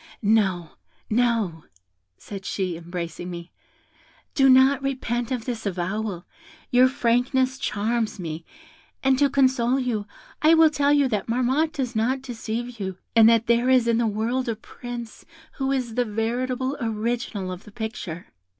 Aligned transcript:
'No, 0.23 0.71
no,' 1.11 1.65
said 2.17 2.43
she, 2.43 2.75
embracing 2.75 3.29
me, 3.29 3.51
'do 4.33 4.49
not 4.49 4.81
repent 4.81 5.29
of 5.29 5.45
this 5.45 5.63
avowal, 5.63 6.25
your 6.71 6.87
frankness 6.87 7.59
charms 7.59 8.19
me; 8.19 8.43
and 9.03 9.19
to 9.19 9.29
console 9.29 9.79
you, 9.79 10.07
I 10.41 10.55
will 10.55 10.71
tell 10.71 10.91
you 10.91 11.07
that 11.09 11.27
Marmotte 11.29 11.73
does 11.73 11.95
not 11.95 12.23
deceive 12.23 12.79
you, 12.79 12.97
and 13.15 13.29
that 13.29 13.45
there 13.45 13.69
is 13.69 13.87
in 13.87 13.99
the 13.99 14.07
world 14.07 14.49
a 14.49 14.55
Prince 14.55 15.23
who 15.57 15.71
is 15.71 15.93
the 15.93 16.03
veritable 16.03 16.75
original 16.81 17.51
of 17.51 17.63
the 17.63 17.71
picture.' 17.71 18.25